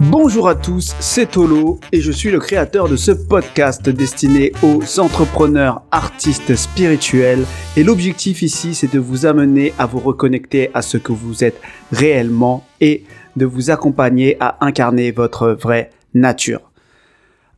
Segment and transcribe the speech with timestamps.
[0.00, 5.00] Bonjour à tous, c'est Tolo et je suis le créateur de ce podcast destiné aux
[5.00, 7.44] entrepreneurs, artistes spirituels
[7.76, 11.60] et l'objectif ici c'est de vous amener à vous reconnecter à ce que vous êtes
[11.90, 13.02] réellement et
[13.34, 16.70] de vous accompagner à incarner votre vraie nature.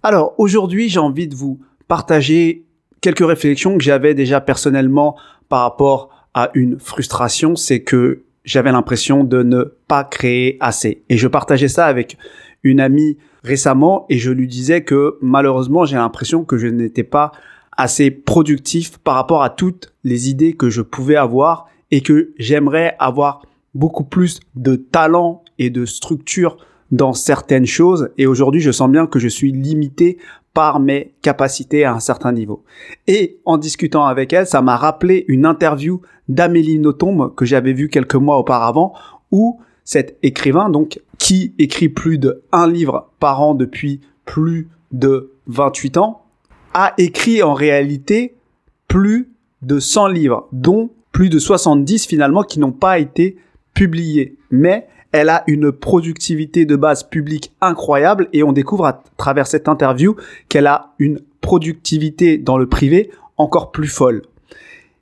[0.02, 2.64] Alors aujourd'hui j'ai envie de vous partager
[3.02, 5.14] quelques réflexions que j'avais déjà personnellement
[5.50, 11.02] par rapport à une frustration, c'est que j'avais l'impression de ne pas créer assez.
[11.08, 12.16] Et je partageais ça avec
[12.62, 17.32] une amie récemment et je lui disais que malheureusement j'ai l'impression que je n'étais pas
[17.76, 22.96] assez productif par rapport à toutes les idées que je pouvais avoir et que j'aimerais
[22.98, 23.42] avoir
[23.74, 26.58] beaucoup plus de talent et de structure
[26.90, 30.18] dans certaines choses et aujourd'hui je sens bien que je suis limité
[30.54, 32.64] par mes capacités à un certain niveau.
[33.06, 37.88] Et en discutant avec elle, ça m'a rappelé une interview d'Amélie Nothomb que j'avais vue
[37.88, 38.94] quelques mois auparavant
[39.30, 45.32] où cet écrivain, donc, qui écrit plus de un livre par an depuis plus de
[45.46, 46.22] 28 ans,
[46.74, 48.36] a écrit en réalité
[48.88, 49.30] plus
[49.62, 53.36] de 100 livres, dont plus de 70 finalement qui n'ont pas été
[53.74, 54.36] publiés.
[54.50, 59.68] Mais elle a une productivité de base publique incroyable et on découvre à travers cette
[59.68, 60.16] interview
[60.48, 64.22] qu'elle a une productivité dans le privé encore plus folle.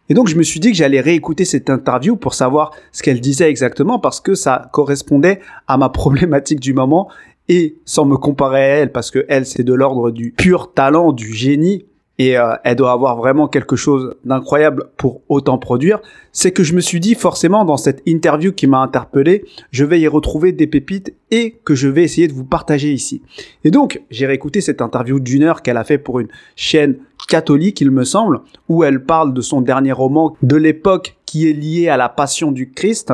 [0.09, 3.21] Et donc je me suis dit que j'allais réécouter cette interview pour savoir ce qu'elle
[3.21, 7.09] disait exactement parce que ça correspondait à ma problématique du moment
[7.49, 11.13] et sans me comparer à elle parce que elle c'est de l'ordre du pur talent,
[11.13, 11.85] du génie
[12.19, 16.01] et euh, elle doit avoir vraiment quelque chose d'incroyable pour autant produire,
[16.33, 20.01] c'est que je me suis dit forcément dans cette interview qui m'a interpellé, je vais
[20.01, 23.23] y retrouver des pépites et que je vais essayer de vous partager ici.
[23.63, 26.97] Et donc, j'ai réécouté cette interview d'une heure qu'elle a fait pour une chaîne
[27.29, 31.53] catholique, il me semble, où elle parle de son dernier roman, de l'époque qui est
[31.53, 33.13] liée à la passion du Christ.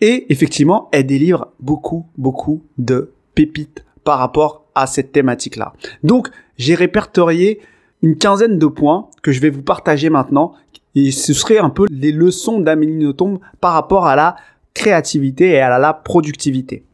[0.00, 5.72] Et effectivement, elle délivre beaucoup, beaucoup de pépites par rapport à cette thématique-là.
[6.02, 7.60] Donc, j'ai répertorié
[8.02, 10.54] une quinzaine de points que je vais vous partager maintenant.
[10.94, 14.36] Et ce serait un peu les leçons d'Amélie Nothomb par rapport à la
[14.74, 16.84] créativité et à la productivité.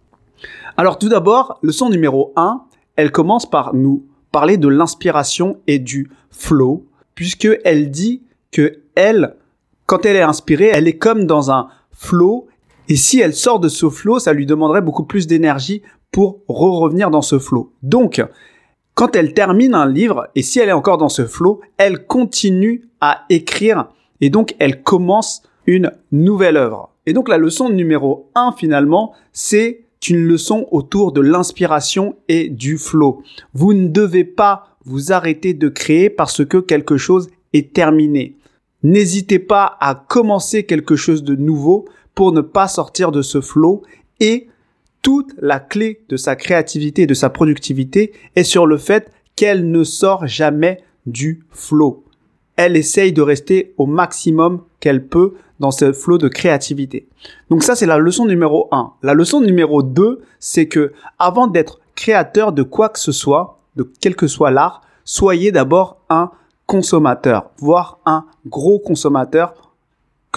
[0.77, 2.63] Alors tout d'abord, leçon numéro 1,
[2.97, 9.35] elle commence par nous parler de l'inspiration et du flow, puisque elle dit que elle,
[9.87, 12.47] quand elle est inspirée, elle est comme dans un flow,
[12.89, 17.11] et si elle sort de ce flow, ça lui demanderait beaucoup plus d'énergie pour re-revenir
[17.11, 17.73] dans ce flow.
[17.83, 18.25] Donc,
[18.99, 22.89] quand elle termine un livre, et si elle est encore dans ce flow, elle continue
[23.01, 23.87] à écrire,
[24.21, 26.91] et donc elle commence une nouvelle œuvre.
[27.07, 32.77] Et donc la leçon numéro 1 finalement, c'est une leçon autour de l'inspiration et du
[32.77, 33.23] flow.
[33.55, 38.35] Vous ne devez pas vous arrêter de créer parce que quelque chose est terminé.
[38.83, 41.85] N'hésitez pas à commencer quelque chose de nouveau
[42.17, 43.83] pour ne pas sortir de ce flow
[44.19, 44.49] et
[45.03, 49.71] toute la clé de sa créativité et de sa productivité est sur le fait qu'elle
[49.71, 52.05] ne sort jamais du flow.
[52.57, 57.09] Elle essaye de rester au maximum qu'elle peut dans ce flow de créativité.
[57.51, 58.93] Donc ça, c'est la leçon numéro 1.
[59.03, 63.91] La leçon numéro 2, c'est que avant d'être créateur de quoi que ce soit, de
[64.01, 66.31] quel que soit l'art, soyez d'abord un
[66.67, 69.68] consommateur, voire un gros consommateur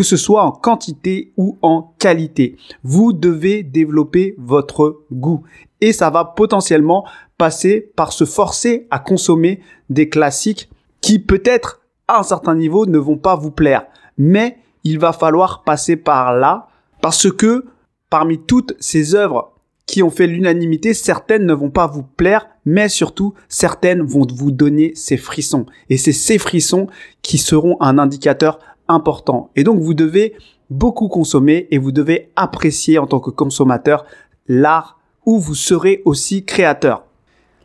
[0.01, 2.57] que ce soit en quantité ou en qualité.
[2.81, 5.43] Vous devez développer votre goût
[5.79, 7.05] et ça va potentiellement
[7.37, 12.97] passer par se forcer à consommer des classiques qui peut-être à un certain niveau ne
[12.97, 13.85] vont pas vous plaire.
[14.17, 16.67] Mais il va falloir passer par là
[16.99, 17.65] parce que
[18.09, 19.53] parmi toutes ces œuvres
[19.85, 24.51] qui ont fait l'unanimité, certaines ne vont pas vous plaire, mais surtout certaines vont vous
[24.51, 25.67] donner ces frissons.
[25.89, 26.87] Et c'est ces frissons
[27.21, 28.57] qui seront un indicateur
[28.91, 29.49] important.
[29.55, 30.35] Et donc vous devez
[30.69, 34.05] beaucoup consommer et vous devez apprécier en tant que consommateur
[34.47, 37.03] l'art où vous serez aussi créateur.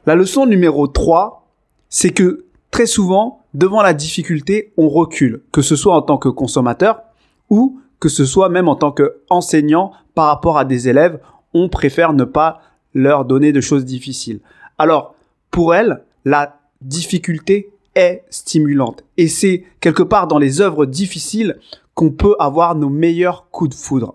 [0.06, 1.46] La leçon numéro 3,
[1.88, 6.28] c'est que très souvent, devant la difficulté, on recule, que ce soit en tant que
[6.28, 7.00] consommateur
[7.48, 11.18] ou que ce soit même en tant qu'enseignant par rapport à des élèves,
[11.54, 12.60] on préfère ne pas
[12.92, 14.40] leur donner de choses difficiles.
[14.78, 15.14] Alors,
[15.50, 19.02] pour elle, la difficulté est stimulante.
[19.16, 21.58] Et c'est quelque part dans les œuvres difficiles
[21.94, 24.14] qu'on peut avoir nos meilleurs coups de foudre.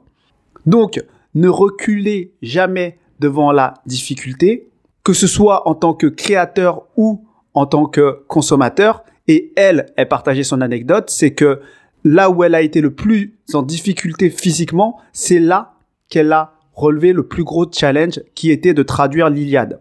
[0.65, 4.69] Donc, ne reculez jamais devant la difficulté,
[5.03, 9.03] que ce soit en tant que créateur ou en tant que consommateur.
[9.27, 11.61] Et elle, elle partageait son anecdote, c'est que
[12.03, 15.73] là où elle a été le plus en difficulté physiquement, c'est là
[16.09, 19.79] qu'elle a relevé le plus gros challenge qui était de traduire l'Iliade.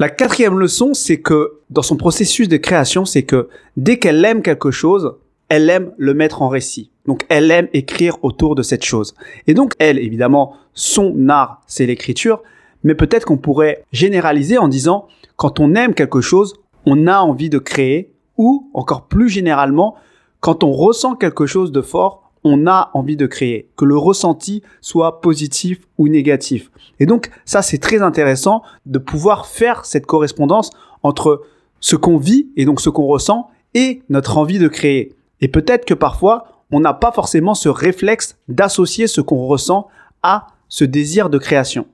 [0.00, 4.40] La quatrième leçon, c'est que dans son processus de création, c'est que dès qu'elle aime
[4.40, 5.16] quelque chose,
[5.50, 6.90] elle aime le mettre en récit.
[7.04, 9.14] Donc elle aime écrire autour de cette chose.
[9.46, 12.42] Et donc elle, évidemment, son art, c'est l'écriture,
[12.82, 15.06] mais peut-être qu'on pourrait généraliser en disant
[15.36, 16.54] quand on aime quelque chose,
[16.86, 19.96] on a envie de créer, ou encore plus généralement,
[20.40, 24.62] quand on ressent quelque chose de fort, on a envie de créer, que le ressenti
[24.80, 26.70] soit positif ou négatif.
[26.98, 30.70] Et donc ça c'est très intéressant de pouvoir faire cette correspondance
[31.02, 31.42] entre
[31.80, 35.14] ce qu'on vit et donc ce qu'on ressent et notre envie de créer.
[35.40, 39.88] Et peut-être que parfois on n'a pas forcément ce réflexe d'associer ce qu'on ressent
[40.22, 41.86] à ce désir de création.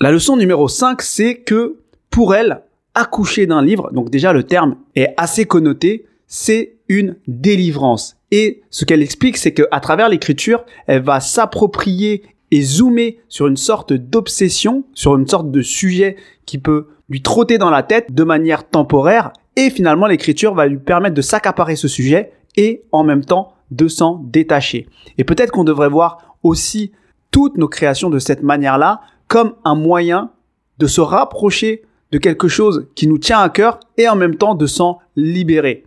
[0.00, 1.76] La leçon numéro 5, c'est que
[2.10, 2.62] pour elle,
[2.94, 8.16] accoucher d'un livre, donc déjà le terme est assez connoté, c'est une délivrance.
[8.30, 13.58] Et ce qu'elle explique, c'est qu'à travers l'écriture, elle va s'approprier et zoomer sur une
[13.58, 18.24] sorte d'obsession, sur une sorte de sujet qui peut lui trotter dans la tête de
[18.24, 19.34] manière temporaire.
[19.56, 23.86] Et finalement, l'écriture va lui permettre de s'accaparer ce sujet et en même temps de
[23.86, 24.88] s'en détacher.
[25.18, 26.92] Et peut-être qu'on devrait voir aussi
[27.30, 30.30] toutes nos créations de cette manière-là comme un moyen
[30.78, 34.54] de se rapprocher de quelque chose qui nous tient à cœur et en même temps
[34.54, 35.84] de s'en libérer.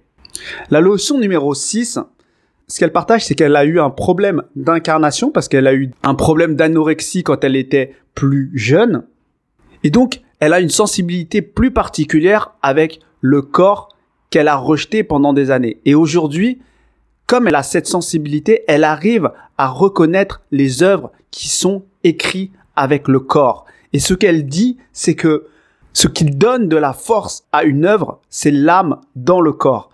[0.70, 2.00] La leçon numéro 6,
[2.68, 6.16] ce qu'elle partage, c'est qu'elle a eu un problème d'incarnation parce qu'elle a eu un
[6.16, 9.06] problème d'anorexie quand elle était plus jeune.
[9.84, 13.90] Et donc, elle a une sensibilité plus particulière avec le corps
[14.30, 15.80] qu'elle a rejeté pendant des années.
[15.86, 16.60] Et aujourd'hui,
[17.28, 23.08] comme elle a cette sensibilité, elle arrive à reconnaître les œuvres qui sont écrites avec
[23.08, 23.66] le corps.
[23.94, 25.48] Et ce qu'elle dit, c'est que
[25.94, 29.90] ce qui donne de la force à une œuvre, c'est l'âme dans le corps.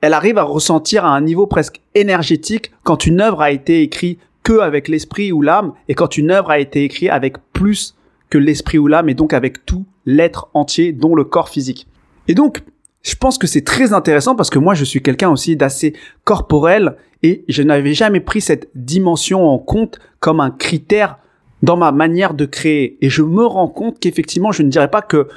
[0.00, 4.20] Elle arrive à ressentir à un niveau presque énergétique quand une œuvre a été écrite
[4.42, 7.96] que avec l'esprit ou l'âme et quand une œuvre a été écrite avec plus
[8.30, 11.86] que l'esprit ou l'âme et donc avec tout l'être entier dont le corps physique.
[12.28, 12.62] Et donc,
[13.02, 15.94] je pense que c'est très intéressant parce que moi je suis quelqu'un aussi d'assez
[16.24, 21.18] corporel et je n'avais jamais pris cette dimension en compte comme un critère
[21.62, 22.96] dans ma manière de créer.
[23.02, 25.28] Et je me rends compte qu'effectivement, je ne dirais pas que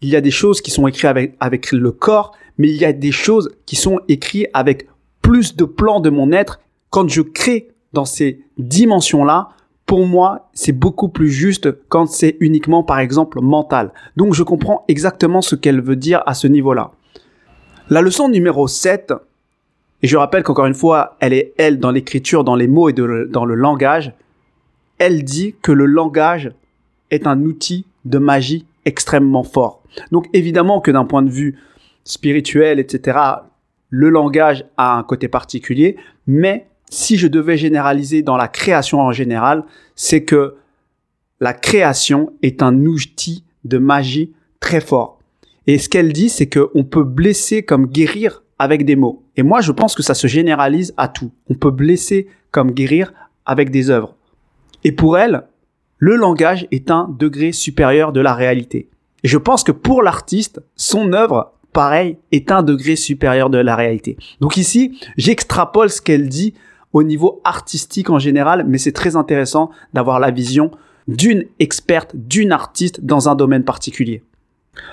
[0.00, 2.84] il y a des choses qui sont écrites avec, avec le corps, mais il y
[2.84, 4.88] a des choses qui sont écrites avec
[5.22, 6.60] plus de plans de mon être.
[6.90, 9.50] Quand je crée dans ces dimensions-là,
[9.86, 13.92] pour moi, c'est beaucoup plus juste quand c'est uniquement, par exemple, mental.
[14.16, 16.92] Donc, je comprends exactement ce qu'elle veut dire à ce niveau-là.
[17.88, 19.14] La leçon numéro 7,
[20.02, 22.92] et je rappelle qu'encore une fois, elle est elle dans l'écriture, dans les mots et
[22.92, 24.12] dans le langage,
[24.98, 26.52] elle dit que le langage
[27.10, 29.82] est un outil de magie extrêmement fort.
[30.12, 31.58] Donc évidemment que d'un point de vue
[32.08, 33.18] spirituel, etc.,
[33.90, 35.96] le langage a un côté particulier,
[36.26, 39.64] mais si je devais généraliser dans la création en général,
[39.94, 40.56] c'est que
[41.40, 45.18] la création est un outil de magie très fort.
[45.66, 49.22] Et ce qu'elle dit, c'est qu'on peut blesser comme guérir avec des mots.
[49.36, 51.30] Et moi, je pense que ça se généralise à tout.
[51.48, 53.12] On peut blesser comme guérir
[53.44, 54.16] avec des œuvres.
[54.82, 55.44] Et pour elle,
[55.98, 58.88] le langage est un degré supérieur de la réalité.
[59.24, 61.52] Et je pense que pour l'artiste, son œuvre,
[62.32, 64.16] est un degré supérieur de la réalité.
[64.40, 66.54] Donc ici, j'extrapole ce qu'elle dit
[66.92, 70.70] au niveau artistique en général, mais c'est très intéressant d'avoir la vision
[71.06, 74.22] d'une experte, d'une artiste dans un domaine particulier.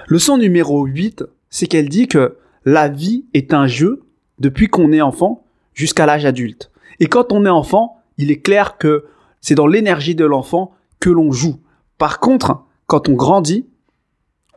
[0.08, 4.04] Leçon numéro 8, c'est qu'elle dit que la vie est un jeu
[4.40, 5.44] depuis qu'on est enfant
[5.74, 6.72] jusqu'à l'âge adulte.
[7.00, 9.06] Et quand on est enfant, il est clair que
[9.42, 11.60] c'est dans l'énergie de l'enfant que l'on joue.
[11.98, 13.68] Par contre, quand on grandit,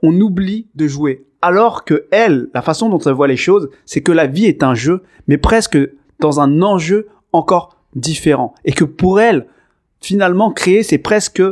[0.03, 1.28] on oublie de jouer.
[1.43, 4.63] Alors que elle, la façon dont elle voit les choses, c'est que la vie est
[4.63, 5.79] un jeu, mais presque
[6.21, 8.55] dans un enjeu encore différent.
[8.65, 9.47] Et que pour elle,
[10.01, 11.43] finalement, créer, c'est presque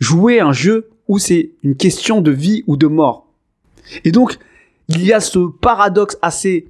[0.00, 3.26] jouer un jeu où c'est une question de vie ou de mort.
[4.04, 4.38] Et donc,
[4.88, 6.68] il y a ce paradoxe assez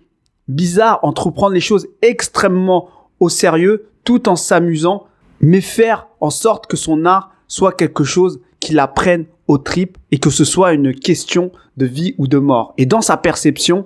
[0.48, 2.88] bizarre entre prendre les choses extrêmement
[3.20, 5.06] au sérieux tout en s'amusant
[5.40, 9.99] mais faire en sorte que son art soit quelque chose qui la prenne au tripes
[10.11, 12.73] et que ce soit une question de vie ou de mort.
[12.78, 13.85] Et dans sa perception,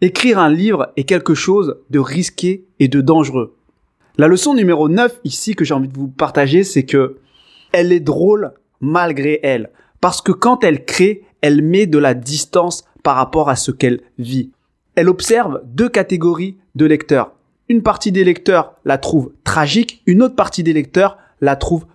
[0.00, 3.54] écrire un livre est quelque chose de risqué et de dangereux.
[4.16, 7.18] La leçon numéro 9 ici que j'ai envie de vous partager, c'est que
[7.72, 9.70] elle est drôle malgré elle.
[10.00, 14.00] Parce que quand elle crée, elle met de la distance par rapport à ce qu'elle
[14.18, 14.50] vit.
[14.94, 17.36] Elle observe deux catégories de lecteurs
[17.68, 21.86] une partie des lecteurs la trouve tragique, une autre partie des lecteurs la trouve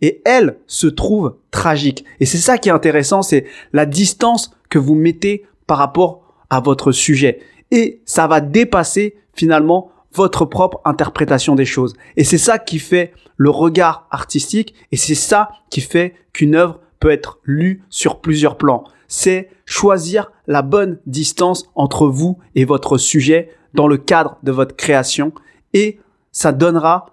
[0.00, 2.04] Et elle se trouve tragique.
[2.20, 6.60] Et c'est ça qui est intéressant, c'est la distance que vous mettez par rapport à
[6.60, 7.40] votre sujet.
[7.70, 11.94] Et ça va dépasser finalement votre propre interprétation des choses.
[12.16, 16.80] Et c'est ça qui fait le regard artistique et c'est ça qui fait qu'une œuvre
[17.00, 18.84] peut être lue sur plusieurs plans.
[19.08, 24.76] C'est choisir la bonne distance entre vous et votre sujet dans le cadre de votre
[24.76, 25.32] création
[25.72, 25.98] et
[26.30, 27.06] ça donnera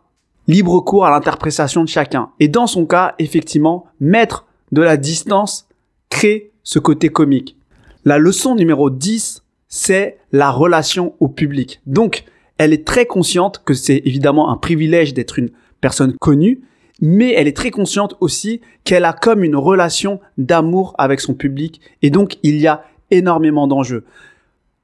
[0.50, 2.32] libre cours à l'interprétation de chacun.
[2.40, 5.68] Et dans son cas, effectivement, mettre de la distance
[6.10, 7.56] crée ce côté comique.
[8.04, 11.82] La leçon numéro 10, c'est la relation au public.
[11.86, 12.24] Donc,
[12.58, 15.52] elle est très consciente que c'est évidemment un privilège d'être une
[15.82, 16.62] personne connue,
[17.00, 21.80] mais elle est très consciente aussi qu'elle a comme une relation d'amour avec son public
[22.02, 24.04] et donc il y a énormément d'enjeux.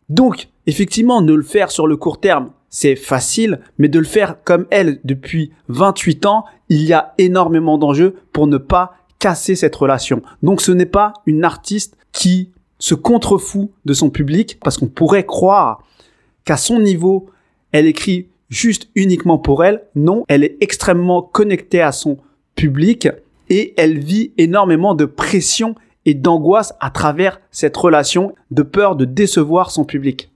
[0.10, 4.44] Donc, effectivement, ne le faire sur le court terme, c'est facile, mais de le faire
[4.44, 9.76] comme elle depuis 28 ans, il y a énormément d'enjeux pour ne pas casser cette
[9.76, 10.22] relation.
[10.44, 15.26] Donc ce n'est pas une artiste qui se contrefout de son public parce qu'on pourrait
[15.26, 15.84] croire
[16.44, 17.30] qu'à son niveau,
[17.72, 19.84] elle écrit juste uniquement pour elle.
[19.96, 22.18] Non, elle est extrêmement connectée à son
[22.56, 23.08] public
[23.50, 29.06] et elle vit énormément de pression et d'angoisse à travers cette relation de peur de
[29.06, 30.32] décevoir son public.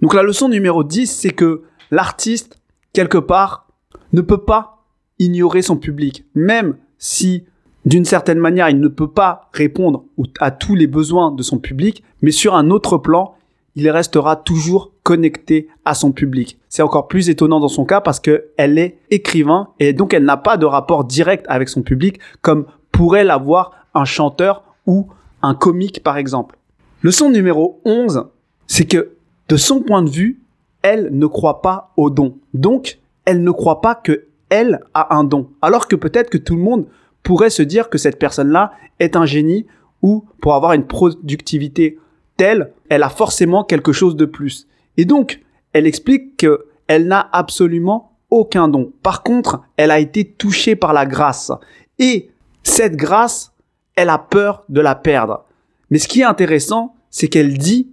[0.00, 2.58] Donc la leçon numéro 10, c'est que l'artiste,
[2.92, 3.68] quelque part,
[4.12, 4.84] ne peut pas
[5.20, 7.44] ignorer son public, même si
[7.84, 10.04] d'une certaine manière, il ne peut pas répondre
[10.40, 13.34] à tous les besoins de son public, mais sur un autre plan,
[13.74, 16.58] il restera toujours connecté à son public.
[16.68, 20.36] C'est encore plus étonnant dans son cas parce qu'elle est écrivain et donc elle n'a
[20.36, 25.08] pas de rapport direct avec son public comme pourrait l'avoir un chanteur ou
[25.42, 26.56] un comique par exemple.
[27.02, 28.26] Leçon numéro 11,
[28.68, 29.12] c'est que
[29.48, 30.41] de son point de vue,
[30.82, 32.38] elle ne croit pas au don.
[32.54, 35.48] Donc, elle ne croit pas que elle a un don.
[35.62, 36.86] Alors que peut-être que tout le monde
[37.22, 39.66] pourrait se dire que cette personne-là est un génie
[40.02, 41.98] ou pour avoir une productivité
[42.36, 44.66] telle, elle a forcément quelque chose de plus.
[44.96, 45.40] Et donc,
[45.72, 48.92] elle explique qu'elle n'a absolument aucun don.
[49.02, 51.52] Par contre, elle a été touchée par la grâce.
[51.98, 52.30] Et
[52.62, 53.52] cette grâce,
[53.94, 55.44] elle a peur de la perdre.
[55.90, 57.90] Mais ce qui est intéressant, c'est qu'elle dit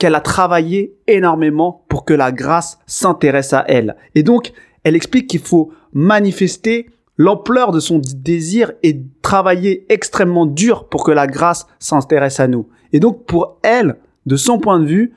[0.00, 3.96] qu'elle a travaillé énormément pour que la grâce s'intéresse à elle.
[4.14, 4.52] Et donc,
[4.82, 6.88] elle explique qu'il faut manifester
[7.18, 12.66] l'ampleur de son désir et travailler extrêmement dur pour que la grâce s'intéresse à nous.
[12.94, 15.12] Et donc pour elle, de son point de vue,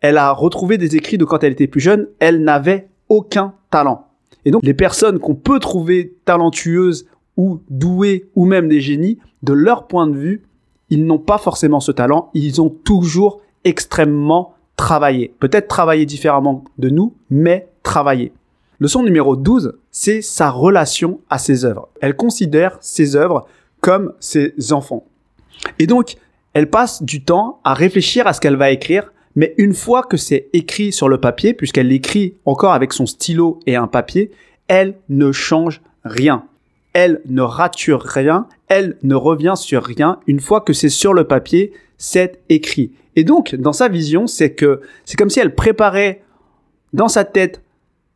[0.00, 4.06] elle a retrouvé des écrits de quand elle était plus jeune, elle n'avait aucun talent.
[4.44, 7.06] Et donc les personnes qu'on peut trouver talentueuses
[7.36, 10.44] ou douées ou même des génies, de leur point de vue,
[10.88, 15.34] ils n'ont pas forcément ce talent, ils ont toujours extrêmement travaillé.
[15.40, 18.32] Peut-être travaillé différemment de nous, mais travaillé.
[18.80, 21.88] Leçon numéro 12, c'est sa relation à ses œuvres.
[22.00, 23.46] Elle considère ses œuvres
[23.80, 25.04] comme ses enfants.
[25.78, 26.16] Et donc,
[26.54, 30.16] elle passe du temps à réfléchir à ce qu'elle va écrire, mais une fois que
[30.16, 34.30] c'est écrit sur le papier, puisqu'elle l'écrit encore avec son stylo et un papier,
[34.68, 36.44] elle ne change rien.
[36.92, 40.20] Elle ne rature rien, elle ne revient sur rien.
[40.26, 42.92] Une fois que c'est sur le papier, c'est écrit.
[43.16, 46.22] Et donc, dans sa vision, c'est que c'est comme si elle préparait
[46.92, 47.62] dans sa tête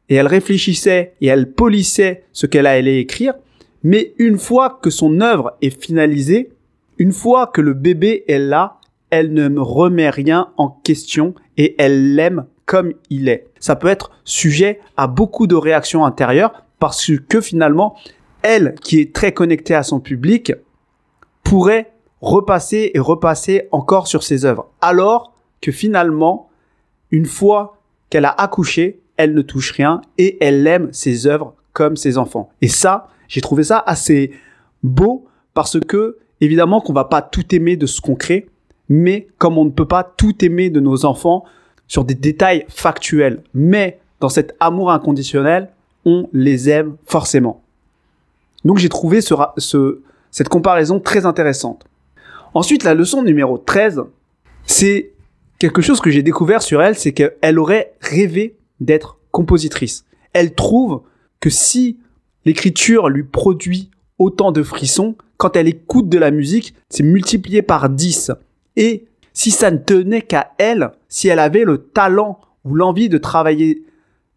[0.09, 3.35] et elle réfléchissait et elle polissait ce qu'elle allait écrire.
[3.83, 6.51] Mais une fois que son œuvre est finalisée,
[6.99, 11.75] une fois que le bébé est là, elle ne me remet rien en question et
[11.79, 13.47] elle l'aime comme il est.
[13.61, 17.97] Ça peut être sujet à beaucoup de réactions intérieures parce que finalement,
[18.43, 20.53] elle, qui est très connectée à son public,
[21.43, 24.71] pourrait repasser et repasser encore sur ses œuvres.
[24.81, 26.49] Alors que finalement,
[27.11, 27.79] une fois
[28.11, 32.51] qu'elle a accouché, elle ne touche rien et elle aime ses œuvres comme ses enfants.
[32.61, 34.33] Et ça, j'ai trouvé ça assez
[34.83, 38.49] beau parce que évidemment qu'on va pas tout aimer de ce qu'on crée,
[38.89, 41.45] mais comme on ne peut pas tout aimer de nos enfants
[41.87, 45.71] sur des détails factuels, mais dans cet amour inconditionnel,
[46.05, 47.63] on les aime forcément.
[48.65, 51.87] Donc j'ai trouvé ce, cette comparaison très intéressante.
[52.59, 54.03] Ensuite, la leçon numéro 13,
[54.67, 55.13] c'est
[55.61, 60.05] quelque chose que j'ai découvert sur elle, c'est qu'elle aurait rêvé d'être compositrice.
[60.33, 61.03] Elle trouve
[61.39, 62.01] que si
[62.45, 67.91] l'écriture lui produit autant de frissons, quand elle écoute de la musique, c'est multiplié par
[67.91, 68.33] 10.
[68.75, 73.19] Et si ça ne tenait qu'à elle, si elle avait le talent ou l'envie de
[73.19, 73.85] travailler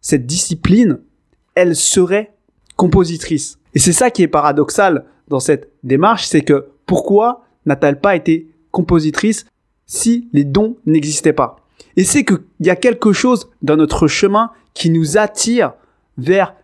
[0.00, 1.00] cette discipline,
[1.56, 2.32] elle serait
[2.76, 3.58] compositrice.
[3.74, 8.48] Et c'est ça qui est paradoxal dans cette démarche, c'est que pourquoi n'a-t-elle pas été
[8.70, 9.46] compositrice
[9.86, 11.62] si les dons n'existaient pas
[11.96, 15.74] et c'est qu'il y a quelque chose dans notre chemin qui nous attire
[16.16, 16.54] vers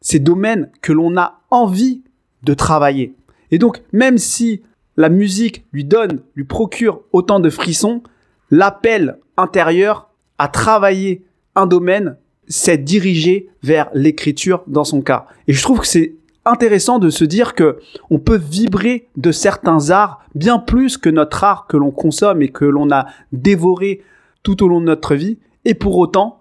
[0.00, 2.02] ces domaines que l'on a envie
[2.42, 3.14] de travailler.
[3.50, 4.62] Et donc, même si
[4.96, 8.02] la musique lui donne, lui procure autant de frissons,
[8.50, 12.16] l'appel intérieur à travailler un domaine,
[12.48, 15.26] c'est dirigé vers l'écriture dans son cas.
[15.46, 16.14] Et je trouve que c'est
[16.44, 17.78] intéressant de se dire que
[18.10, 22.48] on peut vibrer de certains arts bien plus que notre art que l'on consomme et
[22.48, 24.02] que l'on a dévoré
[24.42, 25.38] tout au long de notre vie.
[25.64, 26.40] Et pour autant,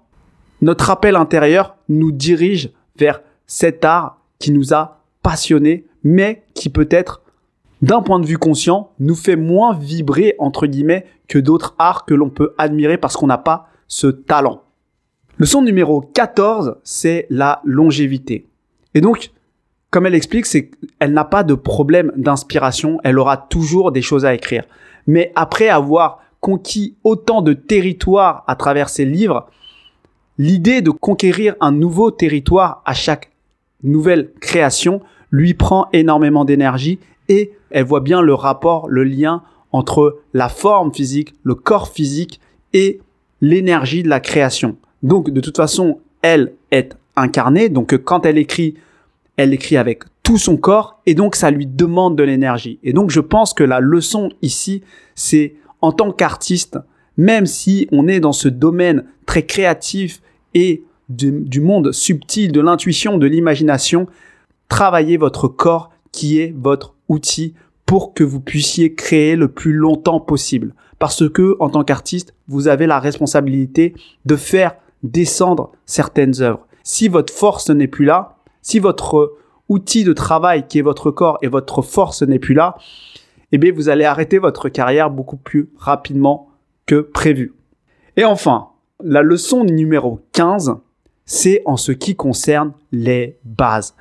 [0.61, 7.21] notre appel intérieur nous dirige vers cet art qui nous a passionnés, mais qui peut-être
[7.81, 12.13] d'un point de vue conscient, nous fait moins vibrer, entre guillemets, que d'autres arts que
[12.13, 14.63] l'on peut admirer parce qu'on n'a pas ce talent.
[15.37, 18.47] Leçon numéro 14, c'est la longévité.
[18.93, 19.31] Et donc,
[19.91, 24.25] comme elle explique, c'est qu'elle n'a pas de problème d'inspiration, elle aura toujours des choses
[24.25, 24.63] à écrire.
[25.05, 29.47] Mais après avoir conquis autant de territoires à travers ses livres,
[30.37, 33.31] l'idée de conquérir un nouveau territoire à chaque
[33.83, 39.43] nouvelle création lui prend énormément d'énergie et elle voit bien le rapport, le lien
[39.73, 42.39] entre la forme physique, le corps physique
[42.73, 42.99] et
[43.41, 44.77] l'énergie de la création.
[45.03, 48.75] Donc de toute façon, elle est incarnée, donc quand elle écrit,
[49.41, 52.79] elle écrit avec tout son corps et donc ça lui demande de l'énergie.
[52.83, 54.83] Et donc je pense que la leçon ici,
[55.15, 56.77] c'est en tant qu'artiste,
[57.17, 60.21] même si on est dans ce domaine très créatif
[60.53, 64.07] et du, monde subtil, de l'intuition, de l'imagination,
[64.69, 67.53] travaillez votre corps qui est votre outil
[67.85, 70.73] pour que vous puissiez créer le plus longtemps possible.
[70.99, 73.93] Parce que, en tant qu'artiste, vous avez la responsabilité
[74.25, 76.67] de faire descendre certaines œuvres.
[76.83, 79.37] Si votre force n'est plus là, si votre
[79.69, 82.75] outil de travail qui est votre corps et votre force n'est plus là,
[83.51, 86.49] eh bien, vous allez arrêter votre carrière beaucoup plus rapidement
[86.85, 87.53] que prévu.
[88.17, 88.69] Et enfin,
[89.03, 90.75] la leçon numéro 15,
[91.25, 93.95] c'est en ce qui concerne les bases.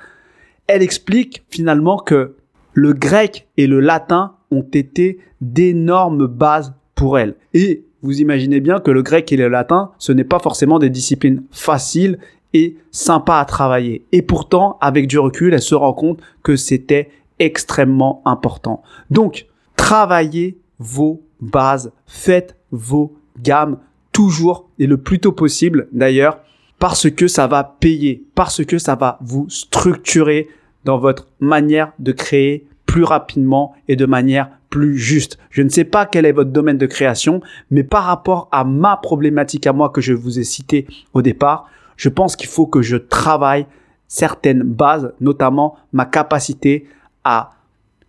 [0.67, 2.35] Elle explique finalement que
[2.73, 7.35] le grec et le latin ont été d'énormes bases pour elle.
[7.53, 10.89] Et vous imaginez bien que le grec et le latin, ce n'est pas forcément des
[10.89, 12.19] disciplines faciles
[12.53, 14.05] et sympas à travailler.
[14.11, 18.83] Et pourtant, avec du recul, elle se rend compte que c'était extrêmement important.
[19.09, 23.77] Donc, travaillez vos bases, faites vos gammes
[24.11, 26.39] toujours et le plus tôt possible d'ailleurs,
[26.79, 30.49] parce que ça va payer, parce que ça va vous structurer
[30.83, 35.37] dans votre manière de créer plus rapidement et de manière plus juste.
[35.49, 38.97] Je ne sais pas quel est votre domaine de création, mais par rapport à ma
[38.97, 42.81] problématique à moi que je vous ai citée au départ, je pense qu'il faut que
[42.81, 43.65] je travaille
[44.07, 46.87] certaines bases, notamment ma capacité
[47.23, 47.51] à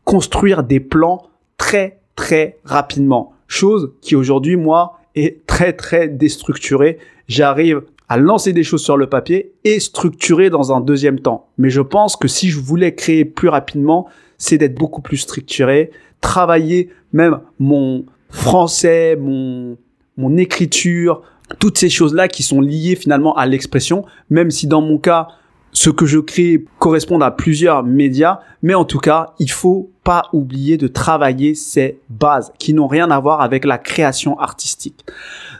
[0.04, 1.22] construire des plans
[1.56, 3.32] très très rapidement.
[3.46, 6.98] Chose qui aujourd'hui, moi, est très très déstructurée.
[7.28, 11.48] J'arrive à lancer des choses sur le papier et structurer dans un deuxième temps.
[11.58, 15.90] Mais je pense que si je voulais créer plus rapidement, c'est d'être beaucoup plus structuré,
[16.20, 19.76] travailler même mon français, mon,
[20.16, 21.22] mon écriture,
[21.58, 25.28] toutes ces choses-là qui sont liées finalement à l'expression, même si dans mon cas,
[25.72, 30.24] ce que je crée correspond à plusieurs médias, mais en tout cas, il faut pas
[30.32, 35.04] oublier de travailler ces bases qui n'ont rien à voir avec la création artistique.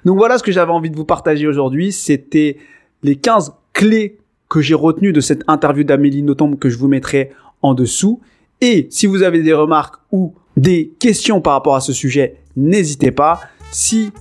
[0.05, 1.93] Donc voilà ce que j'avais envie de vous partager aujourd'hui.
[1.93, 2.59] C'était
[3.03, 7.31] les 15 clés que j'ai retenues de cette interview d'Amélie Nothomb que je vous mettrai
[7.63, 8.21] en dessous.
[8.61, 13.13] Et si vous avez des remarques ou des questions par rapport à ce sujet, n'hésitez
[13.13, 13.41] pas.
[13.71, 14.13] Si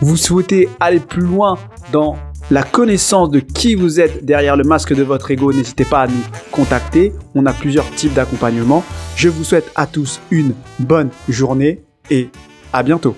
[0.00, 1.58] vous souhaitez aller plus loin
[1.92, 2.16] dans
[2.50, 6.06] la connaissance de qui vous êtes derrière le masque de votre ego, n'hésitez pas à
[6.06, 7.12] nous contacter.
[7.34, 8.84] On a plusieurs types d'accompagnement.
[9.16, 12.28] Je vous souhaite à tous une bonne journée et
[12.72, 13.16] à bientôt.